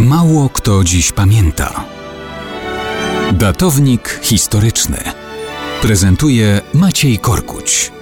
[0.00, 1.84] Mało kto dziś pamięta.
[3.32, 4.96] Datownik historyczny
[5.82, 7.92] prezentuje Maciej Korkuć.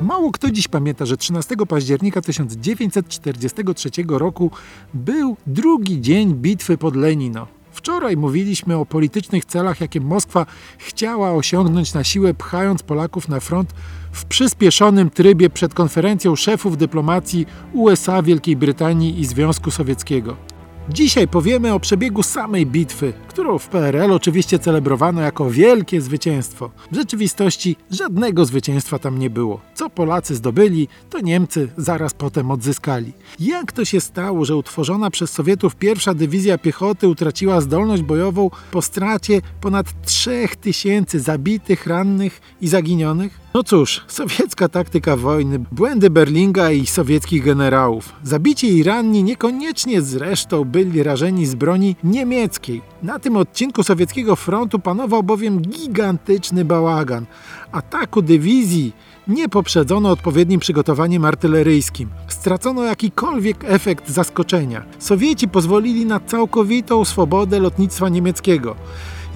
[0.00, 4.50] Mało kto dziś pamięta, że 13 października 1943 roku
[4.94, 7.55] był drugi dzień bitwy pod Lenino.
[7.76, 10.46] Wczoraj mówiliśmy o politycznych celach, jakie Moskwa
[10.78, 13.74] chciała osiągnąć na siłę, pchając Polaków na front
[14.12, 20.55] w przyspieszonym trybie przed konferencją szefów dyplomacji USA, Wielkiej Brytanii i Związku Sowieckiego.
[20.90, 26.70] Dzisiaj powiemy o przebiegu samej bitwy, którą w PRL oczywiście celebrowano jako wielkie zwycięstwo.
[26.92, 29.60] W rzeczywistości żadnego zwycięstwa tam nie było.
[29.74, 33.12] Co Polacy zdobyli, to Niemcy zaraz potem odzyskali.
[33.40, 38.82] Jak to się stało, że utworzona przez Sowietów pierwsza dywizja piechoty utraciła zdolność bojową po
[38.82, 43.45] stracie ponad 3000 zabitych, rannych i zaginionych?
[43.56, 48.12] No cóż, sowiecka taktyka wojny, błędy Berlinga i sowieckich generałów.
[48.22, 52.82] Zabici i ranni niekoniecznie zresztą byli rażeni z broni niemieckiej.
[53.02, 57.26] Na tym odcinku sowieckiego frontu panował bowiem gigantyczny bałagan.
[57.72, 58.92] Ataku dywizji
[59.28, 62.08] nie poprzedzono odpowiednim przygotowaniem artyleryjskim.
[62.28, 64.84] Stracono jakikolwiek efekt zaskoczenia.
[64.98, 68.76] Sowieci pozwolili na całkowitą swobodę lotnictwa niemieckiego.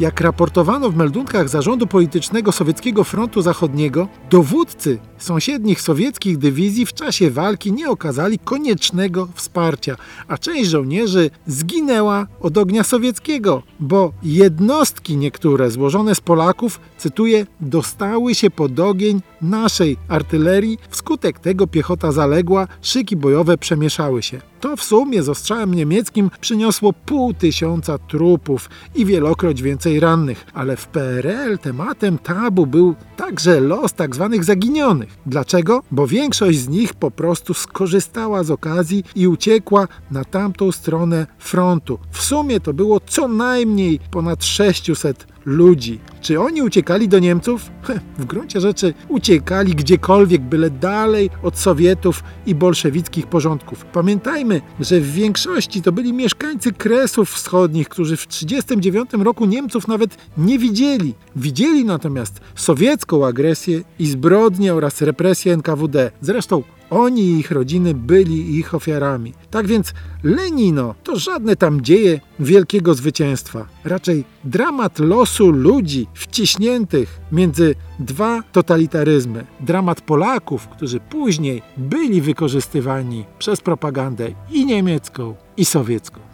[0.01, 7.31] Jak raportowano w meldunkach zarządu politycznego Sowieckiego Frontu Zachodniego, dowódcy sąsiednich sowieckich dywizji w czasie
[7.31, 9.97] walki nie okazali koniecznego wsparcia,
[10.29, 18.35] a część żołnierzy zginęła od ognia sowieckiego, bo jednostki niektóre złożone z Polaków, cytuję, dostały
[18.35, 24.41] się pod ogień naszej artylerii, wskutek tego piechota zaległa, szyki bojowe przemieszały się.
[24.61, 30.77] To w sumie z ostrzałem niemieckim przyniosło pół tysiąca trupów i wielokroć więcej rannych, ale
[30.77, 35.19] w PRL tematem tabu był także los tak zwanych zaginionych.
[35.27, 35.83] Dlaczego?
[35.91, 41.99] Bo większość z nich po prostu skorzystała z okazji i uciekła na tamtą stronę frontu.
[42.11, 45.99] W sumie to było co najmniej ponad 600 ludzi.
[46.21, 47.71] Czy oni uciekali do Niemców?
[48.19, 53.85] W gruncie rzeczy uciekali gdziekolwiek, byle dalej od Sowietów i bolszewickich porządków.
[53.85, 60.17] Pamiętajmy, że w większości to byli mieszkańcy Kresów Wschodnich, którzy w 1939 roku Niemców nawet
[60.39, 61.15] nie widzieli.
[61.37, 66.11] Widzieli natomiast sowiecką agresję i zbrodnie oraz represję NKWD.
[66.21, 69.33] Zresztą oni i ich rodziny byli ich ofiarami.
[69.51, 73.67] Tak więc Lenino to żadne tam dzieje wielkiego zwycięstwa.
[73.85, 79.47] Raczej dramat losu ludzi wciśniętych między dwa totalitaryzmy.
[79.61, 86.30] Dramat Polaków, którzy później byli wykorzystywani przez propagandę i niemiecką, i sowiecką.